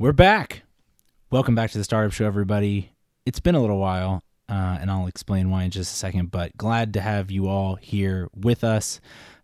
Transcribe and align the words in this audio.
We're 0.00 0.12
back. 0.12 0.62
Welcome 1.30 1.54
back 1.54 1.72
to 1.72 1.76
the 1.76 1.84
Startup 1.84 2.10
Show, 2.10 2.24
everybody. 2.24 2.92
It's 3.26 3.38
been 3.38 3.54
a 3.54 3.60
little 3.60 3.76
while, 3.76 4.22
uh, 4.48 4.78
and 4.80 4.90
I'll 4.90 5.06
explain 5.06 5.50
why 5.50 5.64
in 5.64 5.70
just 5.70 5.92
a 5.92 5.94
second, 5.94 6.30
but 6.30 6.56
glad 6.56 6.94
to 6.94 7.02
have 7.02 7.30
you 7.30 7.48
all 7.48 7.74
here 7.74 8.30
with 8.34 8.64
us. 8.64 8.98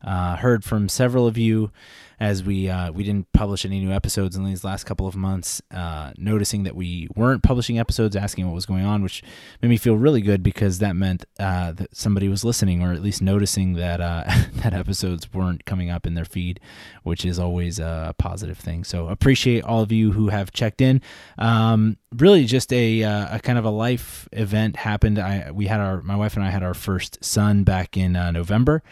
Uh, 0.06 0.37
heard 0.37 0.64
from 0.64 0.88
several 0.88 1.27
of 1.27 1.37
you 1.37 1.72
as 2.18 2.43
we 2.43 2.68
uh, 2.68 2.90
we 2.93 3.04
didn't 3.04 3.30
publish 3.32 3.64
any 3.64 3.80
new 3.80 3.93
episodes 3.93 4.36
in 4.36 4.45
these 4.45 4.64
last 4.64 4.84
couple 4.84 5.06
of 5.06 5.14
months, 5.14 5.61
uh, 5.75 6.12
noticing 6.16 6.62
that 6.62 6.75
we 6.75 7.09
weren't 7.14 7.43
publishing 7.43 7.79
episodes, 7.79 8.16
asking 8.16 8.46
what 8.46 8.55
was 8.55 8.64
going 8.66 8.84
on, 8.84 9.02
which 9.02 9.23
made 9.61 9.69
me 9.69 9.77
feel 9.77 9.96
really 9.96 10.23
good 10.23 10.42
because 10.42 10.79
that 10.79 10.96
meant 10.96 11.24
uh, 11.38 11.73
that 11.73 11.95
somebody 11.95 12.29
was 12.29 12.45
listening 12.45 12.82
or 12.82 12.92
at 12.92 13.02
least 13.02 13.20
noticing 13.20 13.74
that 13.74 14.00
uh, 14.00 14.24
that 14.55 14.73
episodes 14.73 15.32
weren't 15.32 15.64
coming 15.66 15.91
up 15.91 16.07
in 16.07 16.14
their 16.14 16.25
feed, 16.25 16.59
which 17.02 17.25
is 17.25 17.38
always 17.38 17.79
a 17.79 18.14
positive 18.18 18.59
thing. 18.59 18.84
So 18.84 19.09
appreciate 19.09 19.62
all 19.64 19.82
of 19.82 19.93
you 19.93 20.12
who 20.12 20.29
have 20.29 20.52
checked 20.52 20.80
in. 20.80 21.02
Um, 21.37 21.98
really, 22.15 22.46
just 22.46 22.73
a, 22.73 23.02
uh, 23.02 23.37
a, 23.37 23.41
kind 23.41 23.59
of 23.59 23.65
a 23.66 23.70
life 23.70 24.27
event 24.32 24.77
happened. 24.77 25.18
I 25.18 25.51
we 25.51 25.66
had 25.66 25.80
our 25.80 26.01
my 26.01 26.16
wife 26.16 26.34
and 26.34 26.45
I 26.45 26.51
had 26.51 26.62
our 26.62 26.74
first 26.74 27.23
son 27.23 27.62
back 27.62 27.96
in 27.96 28.12
November. 28.12 28.82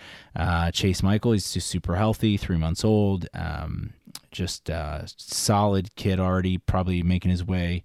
Chase 0.73 1.03
Michael, 1.05 1.33
he's 1.33 1.45
super 1.45 1.97
healthy, 1.97 2.37
three 2.37 2.57
months 2.57 2.85
old 2.85 3.29
um, 3.35 3.95
just 4.31 4.69
uh, 4.69 5.03
solid 5.07 5.95
kid 5.97 6.21
already, 6.21 6.59
probably 6.59 7.03
making 7.03 7.31
his 7.31 7.45
way 7.45 7.83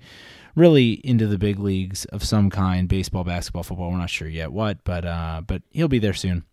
really 0.55 0.93
into 1.05 1.27
the 1.27 1.37
big 1.37 1.59
leagues 1.59 2.05
of 2.05 2.23
some 2.23 2.49
kind, 2.49 2.89
baseball, 2.89 3.23
basketball, 3.23 3.63
football. 3.63 3.91
We're 3.91 3.97
not 3.97 4.09
sure 4.09 4.27
yet 4.27 4.51
what, 4.51 4.83
but 4.83 5.05
uh, 5.05 5.41
but 5.45 5.61
he'll 5.71 5.87
be 5.87 5.99
there 5.99 6.13
soon. 6.13 6.43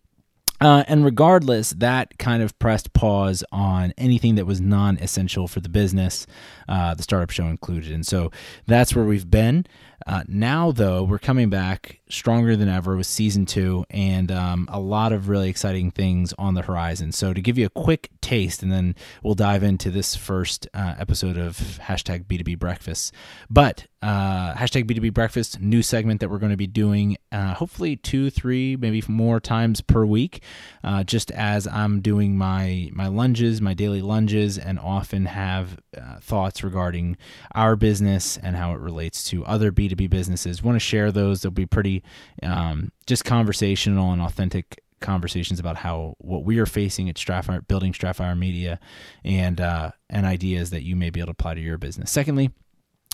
Uh, 0.59 0.83
and 0.87 1.05
regardless, 1.05 1.69
that 1.71 2.17
kind 2.17 2.41
of 2.41 2.57
pressed 2.57 2.91
pause 2.93 3.43
on 3.51 3.93
anything 3.97 4.35
that 4.35 4.45
was 4.45 4.59
non 4.59 4.97
essential 4.97 5.47
for 5.47 5.59
the 5.59 5.69
business, 5.69 6.25
uh, 6.67 6.95
the 6.95 7.03
startup 7.03 7.29
show 7.29 7.45
included. 7.45 7.91
And 7.91 8.05
so 8.05 8.31
that's 8.65 8.95
where 8.95 9.05
we've 9.05 9.29
been. 9.29 9.65
Uh, 10.05 10.23
now, 10.27 10.71
though, 10.71 11.03
we're 11.03 11.19
coming 11.19 11.49
back 11.49 11.99
stronger 12.09 12.55
than 12.55 12.69
ever 12.69 12.95
with 12.95 13.07
season 13.07 13.45
two 13.45 13.85
and 13.89 14.31
um, 14.31 14.67
a 14.71 14.79
lot 14.79 15.11
of 15.11 15.29
really 15.29 15.49
exciting 15.49 15.91
things 15.91 16.33
on 16.37 16.53
the 16.53 16.61
horizon. 16.61 17.11
So, 17.11 17.33
to 17.33 17.41
give 17.41 17.57
you 17.57 17.65
a 17.65 17.69
quick 17.69 18.09
taste, 18.21 18.61
and 18.61 18.71
then 18.71 18.95
we'll 19.23 19.35
dive 19.35 19.63
into 19.63 19.89
this 19.89 20.15
first 20.15 20.67
uh, 20.73 20.95
episode 20.99 21.37
of 21.37 21.57
hashtag 21.57 22.25
B2B 22.25 22.59
Breakfast. 22.59 23.13
But 23.49 23.87
uh, 24.01 24.53
hashtag 24.53 24.85
B2B 24.85 25.13
Breakfast, 25.13 25.59
new 25.59 25.81
segment 25.81 26.19
that 26.19 26.29
we're 26.29 26.37
going 26.37 26.51
to 26.51 26.57
be 26.57 26.67
doing 26.67 27.17
uh, 27.31 27.55
hopefully 27.55 27.95
two, 27.95 28.29
three, 28.29 28.75
maybe 28.75 29.03
more 29.07 29.39
times 29.39 29.81
per 29.81 30.05
week, 30.05 30.43
uh, 30.83 31.03
just 31.03 31.31
as 31.31 31.67
I'm 31.67 32.01
doing 32.01 32.37
my, 32.37 32.89
my 32.93 33.07
lunges, 33.07 33.61
my 33.61 33.73
daily 33.73 34.01
lunges, 34.01 34.57
and 34.57 34.77
often 34.77 35.25
have 35.25 35.79
uh, 35.97 36.19
thoughts 36.19 36.63
regarding 36.63 37.17
our 37.55 37.75
business 37.75 38.37
and 38.37 38.55
how 38.55 38.73
it 38.73 38.79
relates 38.79 39.23
to 39.29 39.45
other 39.45 39.71
B2B 39.71 40.09
businesses. 40.09 40.61
Want 40.61 40.75
to 40.75 40.79
share 40.79 41.11
those. 41.11 41.41
They'll 41.41 41.51
be 41.51 41.65
pretty 41.65 41.96
um, 42.43 42.91
just 43.05 43.25
conversational 43.25 44.11
and 44.11 44.21
authentic 44.21 44.81
conversations 44.99 45.59
about 45.59 45.77
how 45.77 46.15
what 46.19 46.43
we 46.43 46.59
are 46.59 46.65
facing 46.65 47.09
at 47.09 47.15
Stratfire, 47.15 47.67
building 47.67 47.93
Stratfire 47.93 48.37
Media, 48.37 48.79
and 49.23 49.61
uh, 49.61 49.91
and 50.09 50.25
ideas 50.25 50.69
that 50.71 50.83
you 50.83 50.95
may 50.95 51.09
be 51.09 51.19
able 51.19 51.27
to 51.27 51.31
apply 51.31 51.53
to 51.53 51.61
your 51.61 51.77
business. 51.77 52.11
Secondly, 52.11 52.51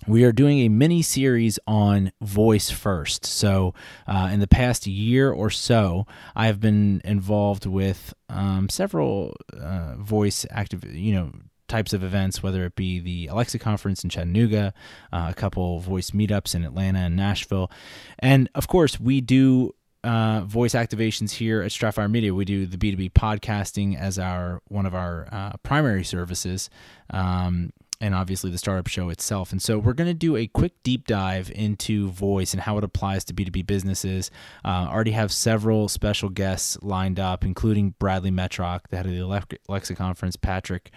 we 0.07 0.23
are 0.23 0.31
doing 0.31 0.59
a 0.59 0.69
mini 0.69 1.01
series 1.01 1.59
on 1.67 2.11
voice 2.21 2.69
first. 2.69 3.25
So, 3.25 3.73
uh, 4.07 4.29
in 4.31 4.39
the 4.39 4.47
past 4.47 4.87
year 4.87 5.31
or 5.31 5.49
so, 5.49 6.05
I 6.35 6.47
have 6.47 6.59
been 6.59 7.01
involved 7.03 7.65
with 7.65 8.13
um, 8.29 8.69
several 8.69 9.35
uh, 9.57 9.95
voice 9.97 10.45
active, 10.49 10.83
you 10.83 11.13
know, 11.13 11.31
types 11.73 11.91
of 11.91 12.03
events, 12.03 12.43
whether 12.43 12.65
it 12.65 12.75
be 12.75 12.99
the 12.99 13.27
Alexa 13.27 13.57
conference 13.57 14.03
in 14.03 14.09
Chattanooga, 14.11 14.73
uh, 15.11 15.27
a 15.29 15.33
couple 15.33 15.79
voice 15.79 16.11
meetups 16.11 16.53
in 16.53 16.63
Atlanta 16.63 16.99
and 16.99 17.15
Nashville, 17.15 17.71
and 18.19 18.47
of 18.53 18.67
course, 18.67 18.99
we 18.99 19.21
do 19.21 19.73
uh, 20.03 20.41
voice 20.41 20.73
activations 20.73 21.31
here 21.31 21.61
at 21.61 21.71
Stratfire 21.71 22.11
Media. 22.11 22.33
We 22.33 22.45
do 22.45 22.65
the 22.65 22.77
B2B 22.77 23.13
podcasting 23.13 23.97
as 23.97 24.19
our 24.19 24.61
one 24.67 24.85
of 24.85 24.93
our 24.93 25.27
uh, 25.31 25.53
primary 25.63 26.03
services. 26.03 26.69
Um, 27.09 27.71
and 28.01 28.13
obviously 28.13 28.51
the 28.51 28.57
startup 28.57 28.87
show 28.87 29.07
itself. 29.07 29.53
And 29.53 29.61
so 29.61 29.79
we're 29.79 29.93
going 29.93 30.09
to 30.09 30.13
do 30.13 30.35
a 30.35 30.45
quick 30.47 30.73
deep 30.83 31.07
dive 31.07 31.49
into 31.55 32.09
voice 32.09 32.53
and 32.53 32.61
how 32.61 32.77
it 32.77 32.83
applies 32.83 33.23
to 33.25 33.33
B2B 33.33 33.65
businesses. 33.65 34.29
Uh, 34.65 34.87
already 34.89 35.11
have 35.11 35.31
several 35.31 35.87
special 35.87 36.27
guests 36.27 36.77
lined 36.81 37.17
up, 37.17 37.45
including 37.45 37.95
Bradley 37.99 38.31
Metrock, 38.31 38.81
the 38.89 38.97
head 38.97 39.05
of 39.05 39.13
the 39.13 39.57
Alexa 39.69 39.95
conference, 39.95 40.35
Patrick 40.35 40.91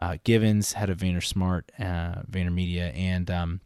uh, 0.00 0.16
Givens, 0.24 0.74
head 0.74 0.90
of 0.90 0.98
VaynerSmart, 0.98 1.62
uh, 1.78 2.22
VaynerMedia, 2.30 2.96
and 2.96 3.30
um, 3.30 3.60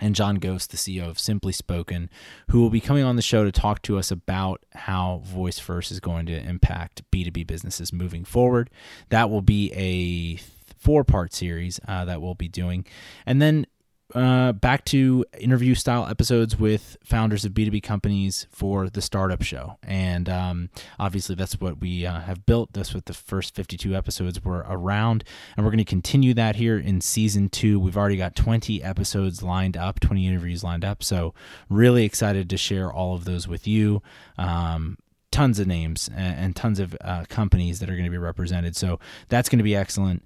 and 0.00 0.14
John 0.14 0.36
Ghost, 0.36 0.70
the 0.70 0.76
CEO 0.76 1.08
of 1.08 1.18
Simply 1.18 1.52
Spoken, 1.52 2.10
who 2.50 2.60
will 2.60 2.70
be 2.70 2.80
coming 2.80 3.02
on 3.02 3.16
the 3.16 3.22
show 3.22 3.44
to 3.44 3.52
talk 3.52 3.80
to 3.82 3.98
us 3.98 4.10
about 4.10 4.62
how 4.74 5.22
Voice 5.24 5.58
First 5.58 5.90
is 5.90 6.00
going 6.00 6.26
to 6.26 6.38
impact 6.38 7.02
B2B 7.10 7.46
businesses 7.46 7.92
moving 7.92 8.24
forward. 8.24 8.68
That 9.08 9.30
will 9.30 9.40
be 9.40 9.72
a 9.72 10.36
four 10.78 11.02
part 11.02 11.32
series 11.32 11.80
uh, 11.88 12.04
that 12.04 12.20
we'll 12.20 12.34
be 12.34 12.48
doing. 12.48 12.86
And 13.24 13.40
then 13.40 13.66
uh, 14.16 14.52
back 14.52 14.82
to 14.86 15.26
interview 15.38 15.74
style 15.74 16.06
episodes 16.06 16.58
with 16.58 16.96
founders 17.04 17.44
of 17.44 17.52
B2B 17.52 17.82
companies 17.82 18.46
for 18.50 18.88
the 18.88 19.02
startup 19.02 19.42
show. 19.42 19.76
And 19.82 20.26
um, 20.30 20.70
obviously, 20.98 21.34
that's 21.34 21.60
what 21.60 21.80
we 21.80 22.06
uh, 22.06 22.20
have 22.20 22.46
built. 22.46 22.72
That's 22.72 22.94
what 22.94 23.04
the 23.04 23.12
first 23.12 23.54
52 23.54 23.94
episodes 23.94 24.42
were 24.42 24.64
around. 24.66 25.22
And 25.54 25.66
we're 25.66 25.70
going 25.70 25.78
to 25.78 25.84
continue 25.84 26.32
that 26.32 26.56
here 26.56 26.78
in 26.78 27.02
season 27.02 27.50
two. 27.50 27.78
We've 27.78 27.96
already 27.96 28.16
got 28.16 28.34
20 28.34 28.82
episodes 28.82 29.42
lined 29.42 29.76
up, 29.76 30.00
20 30.00 30.26
interviews 30.26 30.64
lined 30.64 30.84
up. 30.84 31.02
So, 31.02 31.34
really 31.68 32.06
excited 32.06 32.48
to 32.48 32.56
share 32.56 32.90
all 32.90 33.14
of 33.14 33.26
those 33.26 33.46
with 33.46 33.68
you. 33.68 34.02
Um, 34.38 34.96
tons 35.30 35.58
of 35.58 35.66
names 35.66 36.08
and, 36.16 36.38
and 36.38 36.56
tons 36.56 36.80
of 36.80 36.96
uh, 37.02 37.24
companies 37.28 37.80
that 37.80 37.90
are 37.90 37.94
going 37.94 38.06
to 38.06 38.10
be 38.10 38.16
represented. 38.16 38.76
So, 38.76 38.98
that's 39.28 39.50
going 39.50 39.58
to 39.58 39.62
be 39.62 39.76
excellent. 39.76 40.22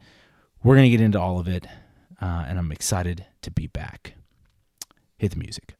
We're 0.62 0.76
going 0.76 0.88
to 0.88 0.96
get 0.96 1.00
into 1.00 1.18
all 1.18 1.40
of 1.40 1.48
it 1.48 1.66
uh, 2.20 2.44
and 2.48 2.58
I'm 2.58 2.72
excited 2.72 3.26
to 3.42 3.50
be 3.50 3.66
back. 3.66 4.14
Hit 5.16 5.32
the 5.32 5.38
music. 5.38 5.76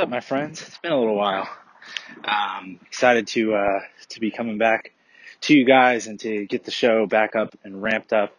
Up, 0.00 0.08
my 0.08 0.20
friends? 0.20 0.62
It's 0.62 0.78
been 0.78 0.92
a 0.92 0.98
little 0.98 1.14
while. 1.14 1.46
Um, 2.24 2.80
excited 2.86 3.26
to 3.28 3.54
uh, 3.54 3.80
to 4.08 4.20
be 4.20 4.30
coming 4.30 4.56
back 4.56 4.92
to 5.42 5.54
you 5.54 5.66
guys 5.66 6.06
and 6.06 6.18
to 6.20 6.46
get 6.46 6.64
the 6.64 6.70
show 6.70 7.04
back 7.04 7.36
up 7.36 7.54
and 7.64 7.82
ramped 7.82 8.14
up 8.14 8.34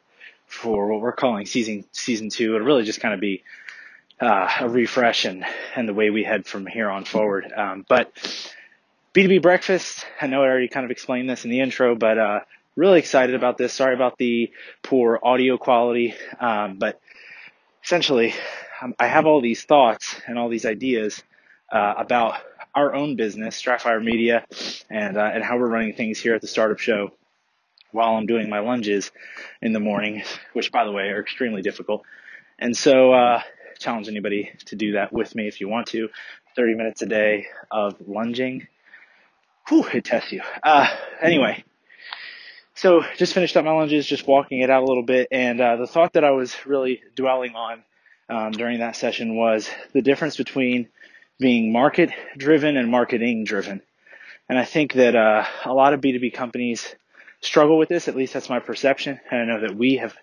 for 0.47 0.87
what 0.87 1.01
we're 1.01 1.11
calling 1.11 1.45
season 1.45 1.85
season 1.91 2.29
two. 2.29 2.55
It'll 2.55 2.65
really 2.65 2.83
just 2.83 2.99
kind 2.99 3.13
of 3.13 3.19
be 3.19 3.43
uh, 4.19 4.49
a 4.61 4.69
refresh 4.69 5.25
and 5.25 5.45
and 5.75 5.87
the 5.87 5.93
way 5.93 6.09
we 6.09 6.23
head 6.23 6.47
from 6.47 6.65
here 6.65 6.89
on 6.89 7.05
forward. 7.05 7.51
Um, 7.55 7.85
but 7.87 8.11
B2B 9.13 9.43
breakfast. 9.43 10.03
I 10.19 10.25
know 10.25 10.41
I 10.41 10.47
already 10.47 10.67
kind 10.67 10.83
of 10.83 10.89
explained 10.89 11.29
this 11.29 11.45
in 11.45 11.51
the 11.51 11.59
intro, 11.59 11.93
but 11.93 12.17
uh, 12.17 12.39
really 12.75 12.97
excited 12.97 13.35
about 13.35 13.59
this. 13.59 13.71
Sorry 13.71 13.93
about 13.93 14.17
the 14.17 14.51
poor 14.81 15.19
audio 15.21 15.59
quality, 15.59 16.15
um, 16.39 16.79
but 16.79 16.99
essentially 17.83 18.33
um, 18.81 18.95
I 18.97 19.05
have 19.05 19.27
all 19.27 19.41
these 19.41 19.63
thoughts 19.63 20.15
and 20.25 20.39
all 20.39 20.49
these 20.49 20.65
ideas 20.65 21.21
uh, 21.71 21.93
about 21.97 22.35
our 22.75 22.93
own 22.93 23.15
business, 23.15 23.61
Stratfire 23.61 24.03
Media, 24.03 24.45
and 24.89 25.17
uh, 25.17 25.31
and 25.33 25.43
how 25.43 25.57
we're 25.57 25.69
running 25.69 25.93
things 25.93 26.19
here 26.19 26.35
at 26.35 26.41
the 26.41 26.47
Startup 26.47 26.79
Show 26.79 27.11
while 27.91 28.15
I'm 28.15 28.25
doing 28.25 28.49
my 28.49 28.59
lunges 28.59 29.11
in 29.61 29.73
the 29.73 29.79
morning, 29.79 30.23
which 30.53 30.71
by 30.71 30.85
the 30.85 30.91
way 30.91 31.09
are 31.09 31.21
extremely 31.21 31.61
difficult. 31.61 32.03
And 32.59 32.75
so, 32.75 33.11
uh, 33.13 33.41
challenge 33.79 34.07
anybody 34.07 34.51
to 34.65 34.75
do 34.75 34.93
that 34.93 35.11
with 35.11 35.35
me 35.35 35.47
if 35.47 35.59
you 35.59 35.67
want 35.67 35.87
to. 35.87 36.09
30 36.55 36.75
minutes 36.75 37.01
a 37.01 37.05
day 37.05 37.47
of 37.71 37.95
lunging. 38.07 38.67
Whew, 39.69 39.85
it 39.93 40.05
tests 40.05 40.31
you. 40.31 40.41
Uh, 40.63 40.87
anyway, 41.21 41.63
so 42.75 43.03
just 43.17 43.33
finished 43.33 43.55
up 43.55 43.65
my 43.65 43.71
lunges, 43.71 44.05
just 44.05 44.27
walking 44.27 44.59
it 44.59 44.69
out 44.69 44.83
a 44.83 44.85
little 44.85 45.03
bit, 45.03 45.27
and 45.31 45.61
uh, 45.61 45.77
the 45.77 45.87
thought 45.87 46.13
that 46.13 46.23
I 46.23 46.31
was 46.31 46.55
really 46.65 47.01
dwelling 47.15 47.55
on 47.55 47.83
um, 48.29 48.51
during 48.51 48.79
that 48.79 48.95
session 48.95 49.35
was 49.35 49.69
the 49.93 50.01
difference 50.01 50.37
between 50.37 50.89
being 51.41 51.73
market 51.73 52.11
driven 52.37 52.77
and 52.77 52.89
marketing 52.89 53.43
driven. 53.43 53.81
And 54.47 54.59
I 54.59 54.63
think 54.63 54.93
that 54.93 55.15
uh, 55.15 55.43
a 55.65 55.73
lot 55.73 55.93
of 55.93 55.99
B2B 55.99 56.33
companies 56.33 56.95
struggle 57.41 57.77
with 57.77 57.89
this. 57.89 58.07
At 58.07 58.15
least 58.15 58.33
that's 58.33 58.49
my 58.49 58.59
perception. 58.59 59.19
And 59.29 59.41
I 59.41 59.45
know 59.45 59.61
that 59.61 59.75
we 59.75 59.97
have 59.97 60.15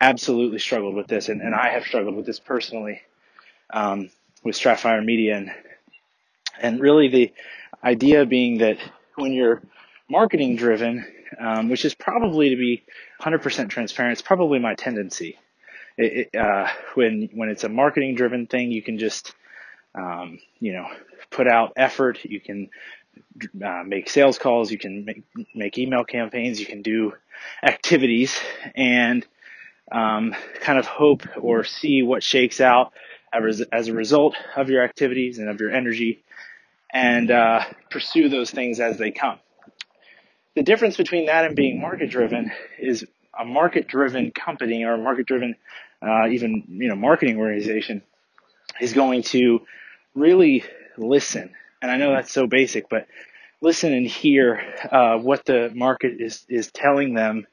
absolutely 0.00 0.58
struggled 0.58 0.94
with 0.94 1.06
this, 1.06 1.28
and, 1.28 1.40
and 1.40 1.54
I 1.54 1.70
have 1.70 1.84
struggled 1.84 2.16
with 2.16 2.26
this 2.26 2.40
personally 2.40 3.02
um, 3.72 4.10
with 4.42 4.56
Stratfire 4.56 5.04
Media, 5.04 5.36
and 5.36 5.52
and 6.60 6.80
really 6.80 7.08
the 7.08 7.32
idea 7.82 8.26
being 8.26 8.58
that 8.58 8.78
when 9.16 9.32
you're 9.32 9.62
marketing 10.08 10.56
driven, 10.56 11.06
um, 11.38 11.68
which 11.68 11.84
is 11.84 11.94
probably 11.94 12.50
to 12.50 12.56
be 12.56 12.82
100% 13.20 13.68
transparent, 13.68 14.12
it's 14.12 14.22
probably 14.22 14.58
my 14.58 14.74
tendency. 14.74 15.38
It, 15.96 16.28
it, 16.32 16.38
uh, 16.38 16.68
when 16.94 17.28
when 17.34 17.48
it's 17.48 17.64
a 17.64 17.68
marketing 17.68 18.14
driven 18.14 18.46
thing, 18.46 18.72
you 18.72 18.82
can 18.82 18.98
just 18.98 19.34
um, 19.94 20.38
you 20.60 20.72
know 20.72 20.86
put 21.30 21.46
out 21.46 21.72
effort. 21.76 22.24
You 22.24 22.40
can 22.40 22.70
uh, 23.64 23.82
make 23.86 24.08
sales 24.10 24.38
calls. 24.38 24.70
You 24.70 24.78
can 24.78 25.04
make 25.04 25.22
make 25.54 25.78
email 25.78 26.04
campaigns. 26.04 26.60
You 26.60 26.66
can 26.66 26.82
do 26.82 27.12
activities 27.62 28.38
and 28.74 29.26
um, 29.90 30.34
kind 30.60 30.78
of 30.78 30.86
hope 30.86 31.22
or 31.36 31.64
see 31.64 32.02
what 32.02 32.22
shakes 32.22 32.60
out 32.60 32.92
as, 33.32 33.60
as 33.72 33.88
a 33.88 33.92
result 33.92 34.36
of 34.56 34.70
your 34.70 34.82
activities 34.82 35.38
and 35.38 35.48
of 35.48 35.60
your 35.60 35.70
energy, 35.70 36.22
and 36.92 37.30
uh, 37.30 37.64
pursue 37.90 38.28
those 38.28 38.50
things 38.50 38.80
as 38.80 38.98
they 38.98 39.10
come. 39.10 39.38
The 40.54 40.62
difference 40.62 40.96
between 40.96 41.26
that 41.26 41.44
and 41.44 41.56
being 41.56 41.80
market 41.80 42.10
driven 42.10 42.52
is 42.78 43.04
a 43.38 43.44
market 43.44 43.88
driven 43.88 44.30
company 44.30 44.84
or 44.84 44.94
a 44.94 44.98
market 44.98 45.26
driven 45.26 45.56
uh, 46.00 46.28
even 46.28 46.64
you 46.68 46.88
know 46.88 46.96
marketing 46.96 47.38
organization 47.38 48.02
is 48.80 48.92
going 48.92 49.22
to 49.22 49.60
really 50.14 50.64
listen. 50.96 51.50
And 51.82 51.90
I 51.90 51.96
know 51.96 52.12
that's 52.12 52.32
so 52.32 52.46
basic, 52.46 52.88
but 52.88 53.06
listen 53.60 53.92
and 53.92 54.06
hear 54.06 54.60
uh, 54.90 55.18
what 55.18 55.44
the 55.44 55.70
market 55.74 56.20
is 56.20 56.44
is 56.48 56.70
telling 56.70 57.14
them 57.14 57.46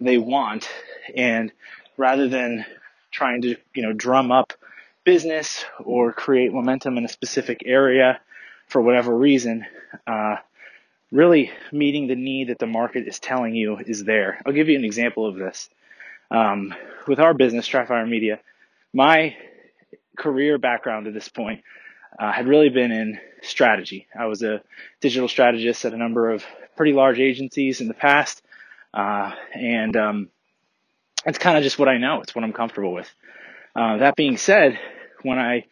they 0.00 0.18
want, 0.18 0.68
and 1.14 1.52
rather 1.96 2.28
than 2.28 2.64
trying 3.10 3.42
to 3.42 3.56
you 3.74 3.82
know 3.82 3.92
drum 3.92 4.32
up 4.32 4.52
business 5.04 5.64
or 5.84 6.12
create 6.12 6.52
momentum 6.52 6.98
in 6.98 7.04
a 7.04 7.08
specific 7.08 7.62
area 7.64 8.20
for 8.68 8.80
whatever 8.80 9.16
reason, 9.16 9.66
uh, 10.06 10.36
really 11.10 11.50
meeting 11.72 12.06
the 12.06 12.14
need 12.14 12.48
that 12.48 12.58
the 12.58 12.66
market 12.66 13.06
is 13.06 13.18
telling 13.18 13.54
you 13.54 13.78
is 13.78 14.04
there. 14.04 14.40
I'll 14.46 14.52
give 14.52 14.68
you 14.68 14.78
an 14.78 14.84
example 14.84 15.26
of 15.26 15.36
this. 15.36 15.68
Um, 16.30 16.74
with 17.06 17.20
our 17.20 17.34
business, 17.34 17.68
Stratfire 17.68 18.08
Media, 18.08 18.40
my 18.94 19.36
career 20.16 20.56
background 20.56 21.06
to 21.06 21.12
this 21.12 21.28
point 21.28 21.62
uh, 22.18 22.32
had 22.32 22.46
really 22.46 22.68
been 22.68 22.92
in 22.92 23.18
strategy. 23.42 24.06
I 24.18 24.26
was 24.26 24.42
a 24.42 24.62
digital 25.00 25.28
strategist 25.28 25.84
at 25.84 25.94
a 25.94 25.96
number 25.96 26.30
of 26.30 26.44
pretty 26.76 26.92
large 26.92 27.18
agencies 27.18 27.80
in 27.80 27.88
the 27.88 27.94
past, 27.94 28.42
uh, 28.94 29.32
and 29.54 29.96
um, 29.96 30.28
it's 31.26 31.38
kind 31.38 31.56
of 31.56 31.62
just 31.62 31.78
what 31.78 31.88
I 31.88 31.98
know. 31.98 32.20
It's 32.20 32.34
what 32.34 32.44
I'm 32.44 32.52
comfortable 32.52 32.92
with. 32.92 33.10
Uh, 33.74 33.98
that 33.98 34.16
being 34.16 34.36
said, 34.36 34.78
when 35.22 35.38
I 35.38 35.66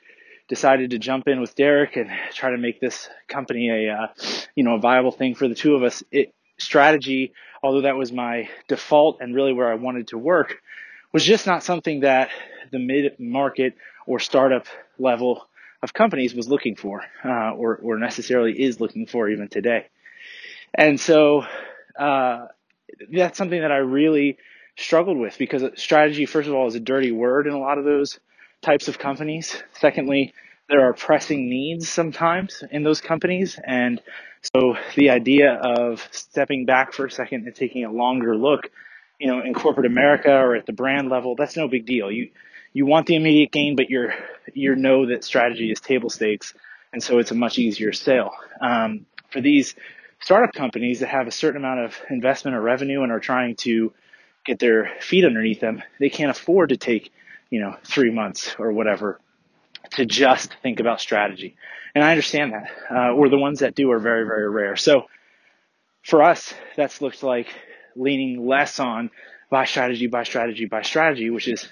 decided 0.49 0.91
to 0.91 0.99
jump 0.99 1.29
in 1.29 1.41
with 1.41 1.55
Derek 1.55 1.97
and 1.97 2.11
try 2.33 2.51
to 2.51 2.59
make 2.59 2.81
this 2.81 3.09
company 3.29 3.71
a 3.71 3.93
uh, 3.95 4.07
you 4.55 4.65
know 4.65 4.75
a 4.75 4.81
viable 4.81 5.13
thing 5.13 5.35
for 5.35 5.49
the 5.49 5.55
two 5.55 5.75
of 5.75 5.83
us. 5.83 6.03
It 6.11 6.35
strategy, 6.59 7.33
although 7.63 7.83
that 7.83 7.97
was 7.97 8.13
my 8.13 8.49
default 8.69 9.21
and 9.21 9.35
really 9.35 9.53
where 9.53 9.71
I 9.71 9.77
wanted 9.77 10.09
to 10.09 10.19
work, 10.19 10.61
was 11.13 11.25
just 11.25 11.47
not 11.47 11.63
something 11.63 12.01
that 12.01 12.31
the 12.71 12.79
mid 12.79 13.19
market 13.19 13.75
or 14.07 14.19
startup 14.19 14.67
level 14.99 15.49
of 15.83 15.95
companies 15.95 16.35
was 16.35 16.49
looking 16.49 16.77
for, 16.77 17.03
uh, 17.25 17.53
or 17.53 17.77
or 17.77 17.99
necessarily 17.99 18.61
is 18.61 18.81
looking 18.81 19.07
for 19.07 19.29
even 19.29 19.49
today. 19.49 19.87
And 20.75 21.01
so 21.01 21.45
uh, 21.99 22.47
that's 23.13 23.39
something 23.39 23.61
that 23.61 23.73
I 23.73 23.79
really 23.79 24.39
struggled 24.77 25.19
with 25.19 25.37
because 25.39 25.63
strategy, 25.77 26.27
first 26.27 26.49
of 26.49 26.55
all, 26.55 26.67
is 26.67 26.75
a 26.75 26.81
dirty 26.81 27.13
word 27.13 27.47
in 27.47 27.53
a 27.53 27.59
lot 27.59 27.79
of 27.79 27.85
those 27.85 28.19
types 28.63 28.89
of 28.89 28.99
companies. 28.99 29.63
Secondly, 29.79 30.35
there 30.69 30.87
are 30.87 30.93
pressing 30.93 31.49
needs 31.49 31.89
sometimes 31.89 32.63
in 32.71 32.83
those 32.83 33.01
companies. 33.01 33.59
And 33.65 34.01
so 34.55 34.77
the 34.97 35.11
idea 35.11 35.55
of 35.55 36.07
stepping 36.13 36.65
back 36.65 36.93
for 36.93 37.07
a 37.07 37.11
second 37.11 37.47
and 37.47 37.55
taking 37.55 37.85
a 37.85 37.91
longer 37.91 38.37
look, 38.37 38.71
you 39.19 39.27
know, 39.27 39.43
in 39.43 39.53
corporate 39.53 39.87
America 39.87 40.33
or 40.33 40.55
at 40.55 40.67
the 40.67 40.73
brand 40.73 41.11
level, 41.11 41.35
that's 41.37 41.57
no 41.57 41.69
big 41.69 41.87
deal. 41.87 42.11
You, 42.11 42.31
you 42.73 42.87
want 42.87 43.07
the 43.07 43.17
immediate 43.17 43.53
gain, 43.53 43.77
but 43.77 43.91
you're, 43.91 44.15
you 44.53 44.75
know 44.77 45.07
that 45.07 45.25
strategy 45.25 45.71
is 45.71 45.81
table 45.81 46.11
stakes. 46.11 46.55
And 46.93 47.03
so 47.03 47.19
it's 47.19 47.31
a 47.31 47.35
much 47.35 47.59
easier 47.59 47.93
sale. 47.93 48.33
Um, 48.61 49.07
for 49.31 49.41
these 49.41 49.75
startup 50.21 50.53
companies 50.53 51.01
that 51.01 51.09
have 51.09 51.27
a 51.27 51.33
certain 51.33 51.59
amount 51.59 51.81
of 51.81 52.01
investment 52.11 52.57
or 52.57 52.61
revenue 52.61 53.03
and 53.03 53.13
are 53.13 53.21
trying 53.21 53.57
to 53.57 53.93
get 54.45 54.59
their 54.59 54.93
feet 55.01 55.25
underneath 55.25 55.61
them, 55.61 55.83
they 55.99 56.11
can't 56.11 56.31
afford 56.31 56.71
to 56.71 56.77
take 56.77 57.13
you 57.51 57.61
know, 57.61 57.77
three 57.85 58.11
months 58.11 58.55
or 58.59 58.73
whatever 58.73 59.21
to 59.91 60.07
just 60.07 60.57
think 60.63 60.81
about 60.81 61.01
strategy. 61.01 61.57
And 61.95 62.05
I 62.05 62.11
understand 62.11 62.53
that. 62.53 62.71
Uh, 62.91 63.13
or 63.13 63.29
the 63.29 63.39
ones 63.39 63.59
that 63.59 63.75
do 63.75 63.91
are 63.91 63.99
very, 63.99 64.25
very 64.25 64.49
rare. 64.49 64.77
So 64.77 65.07
for 66.03 66.23
us, 66.23 66.55
that's 66.77 67.03
looked 67.03 67.23
like 67.23 67.49
leaning 67.97 68.47
less 68.47 68.79
on 68.79 69.11
buy 69.51 69.65
strategy, 69.65 70.07
buy 70.07 70.23
strategy, 70.23 70.67
buy 70.67 70.83
strategy, 70.83 71.29
which 71.31 71.49
is 71.49 71.69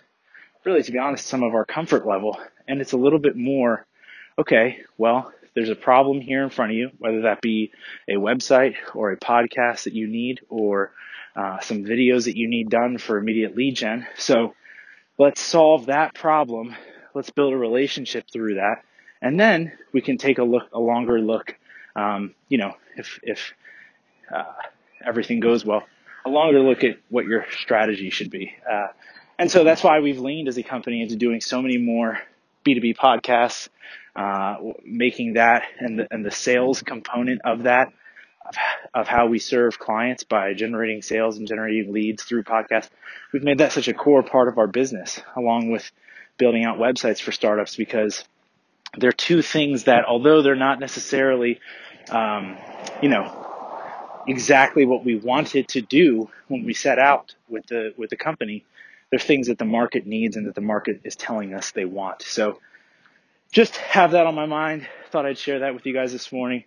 really, 0.64 0.82
to 0.82 0.93
be 0.93 0.99
honest, 0.99 1.26
some 1.26 1.43
of 1.43 1.55
our 1.55 1.64
comfort 1.64 2.06
level. 2.06 2.38
And 2.66 2.81
it's 2.81 2.93
a 2.93 2.96
little 2.96 3.19
bit 3.19 3.37
more, 3.37 3.87
okay, 4.38 4.78
well, 4.96 5.32
there's 5.55 5.70
a 5.70 5.75
problem 5.75 6.20
here 6.20 6.43
in 6.44 6.50
front 6.50 6.72
of 6.72 6.76
you, 6.76 6.90
whether 6.99 7.22
that 7.22 7.40
be 7.40 7.72
a 8.08 8.14
website 8.14 8.75
or 8.94 9.12
a 9.12 9.16
podcast 9.16 9.84
that 9.84 9.94
you 9.94 10.06
need 10.06 10.40
or 10.49 10.93
uh, 11.34 11.60
some 11.60 11.84
videos 11.84 12.25
that 12.25 12.37
you 12.37 12.49
need 12.49 12.69
done 12.70 12.99
for 12.99 13.19
immediate 13.19 13.56
lead 13.56 13.76
gen. 13.76 14.06
So 14.16 14.55
let's 15.19 15.40
solve 15.40 15.87
that 15.87 16.14
problem. 16.14 16.75
Let's 17.14 17.31
build 17.31 17.54
a 17.54 17.56
relationship 17.56 18.26
through 18.31 18.56
that. 18.56 18.82
And 19.20 19.38
then 19.38 19.72
we 19.93 20.00
can 20.00 20.16
take 20.16 20.38
a 20.38 20.44
look, 20.44 20.69
a 20.72 20.78
longer 20.78 21.20
look, 21.20 21.56
um, 21.96 22.34
you 22.49 22.58
know, 22.58 22.75
if, 22.96 23.19
if, 23.22 23.52
uh, 24.32 24.44
everything 25.04 25.40
goes 25.40 25.64
well, 25.64 25.82
a 26.25 26.28
longer 26.28 26.61
look 26.61 26.84
at 26.84 26.99
what 27.08 27.25
your 27.25 27.46
strategy 27.50 28.11
should 28.11 28.31
be. 28.31 28.52
Uh, 28.70 28.88
and 29.38 29.50
so 29.50 29.64
that's 29.64 29.82
why 29.82 30.00
we've 30.00 30.19
leaned 30.19 30.49
as 30.49 30.58
a 30.58 30.62
company 30.62 31.02
into 31.02 31.17
doing 31.17 31.40
so 31.40 31.62
many 31.62 31.79
more 31.79 32.19
B2B 32.67 32.96
podcasts, 32.96 33.69
uh, 34.17 34.56
making 34.85 35.35
that 35.35 35.62
and 35.79 35.99
the, 35.99 36.08
and 36.11 36.25
the 36.25 36.31
sales 36.31 36.82
component 36.82 37.40
of 37.44 37.64
that 37.64 37.93
of 38.94 39.06
how 39.06 39.26
we 39.26 39.38
serve 39.38 39.79
clients 39.79 40.25
by 40.25 40.55
generating 40.55 41.02
sales 41.02 41.37
and 41.37 41.46
generating 41.46 41.93
leads 41.93 42.23
through 42.23 42.43
podcasts. 42.43 42.88
We've 43.32 43.44
made 43.44 43.58
that 43.58 43.73
such 43.73 43.88
a 43.88 43.94
core 43.94 44.23
part 44.23 44.49
of 44.49 44.58
our 44.58 44.67
business, 44.67 45.20
along 45.37 45.70
with 45.70 45.90
building 46.38 46.64
out 46.64 46.79
websites 46.79 47.20
for 47.20 47.32
startups, 47.32 47.76
because 47.76 48.25
they're 48.97 49.12
two 49.12 49.42
things 49.42 49.85
that, 49.85 50.04
although 50.07 50.42
they're 50.42 50.57
not 50.57 50.80
necessarily, 50.80 51.61
um, 52.11 52.57
you 53.02 53.09
know, 53.09 53.45
exactly 54.26 54.85
what 54.85 55.04
we 55.04 55.16
wanted 55.16 55.68
to 55.68 55.80
do 55.80 56.30
when 56.49 56.64
we 56.64 56.75
set 56.75 56.99
out 56.99 57.35
with 57.49 57.66
the 57.66 57.92
with 57.97 58.11
the 58.11 58.16
company, 58.16 58.64
they're 59.11 59.19
things 59.19 59.49
that 59.49 59.59
the 59.59 59.65
market 59.65 60.07
needs 60.07 60.37
and 60.37 60.47
that 60.47 60.55
the 60.55 60.61
market 60.61 61.00
is 61.05 61.17
telling 61.17 61.55
us 61.55 61.71
they 61.71 61.85
want. 61.85 62.23
So, 62.23 62.61
just 63.50 63.77
have 63.77 64.12
that 64.12 64.27
on 64.27 64.35
my 64.35 64.47
mind. 64.47 64.87
Thought 65.11 65.27
I'd 65.27 65.38
share 65.38 65.61
that 65.61 65.75
with 65.75 65.87
you 65.87 65.95
guys 65.95 66.12
this 66.12 66.31
morning 66.33 66.65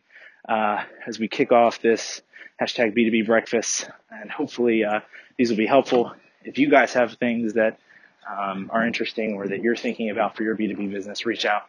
uh, 0.48 0.84
as 1.06 1.20
we 1.20 1.28
kick 1.28 1.52
off 1.52 1.82
this 1.82 2.22
hashtag 2.60 2.98
B2B 2.98 3.26
breakfast. 3.26 3.90
And 4.10 4.32
hopefully 4.32 4.84
uh, 4.84 5.02
these 5.38 5.50
will 5.50 5.58
be 5.58 5.68
helpful. 5.68 6.14
If 6.44 6.58
you 6.58 6.70
guys 6.70 6.94
have 6.94 7.14
things 7.14 7.54
that 7.54 7.80
um, 8.28 8.70
are 8.74 8.86
interesting 8.86 9.36
or 9.36 9.48
that 9.48 9.62
you're 9.62 9.76
thinking 9.76 10.10
about 10.10 10.36
for 10.36 10.44
your 10.44 10.56
B2B 10.56 10.92
business, 10.92 11.26
reach 11.26 11.46
out 11.46 11.64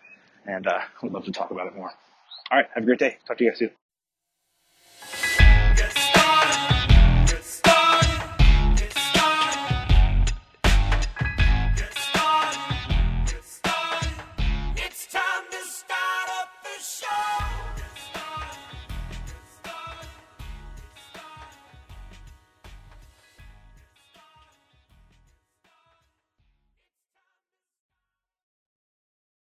and 0.46 0.66
uh, 0.66 0.80
we'd 1.02 1.12
love 1.12 1.24
to 1.24 1.32
talk 1.32 1.50
about 1.50 1.66
it 1.66 1.76
more. 1.76 1.92
All 2.50 2.58
right. 2.58 2.66
Have 2.74 2.82
a 2.82 2.86
great 2.86 2.98
day. 2.98 3.18
Talk 3.26 3.38
to 3.38 3.44
you 3.44 3.50
guys 3.50 3.58
soon. 3.58 3.81